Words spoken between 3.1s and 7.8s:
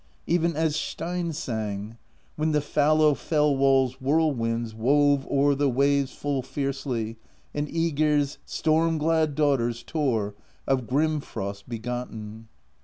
fell walPs Whirlwinds Wove o'er the waves full fiercely, And